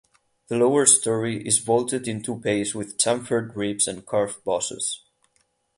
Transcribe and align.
The 0.47 0.57
lower 0.57 0.87
storey 0.87 1.45
is 1.47 1.59
vaulted 1.59 2.07
in 2.07 2.23
two 2.23 2.33
bays 2.33 2.73
with 2.73 2.97
chamfered 2.97 3.55
ribs 3.55 3.87
and 3.87 4.03
carved 4.03 4.43
bosses. 4.43 5.03